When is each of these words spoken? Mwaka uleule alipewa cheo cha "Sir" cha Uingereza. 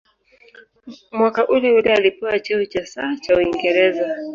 Mwaka 1.15 1.47
uleule 1.53 1.93
alipewa 1.95 2.39
cheo 2.39 2.65
cha 2.65 2.85
"Sir" 2.85 3.17
cha 3.21 3.35
Uingereza. 3.37 4.07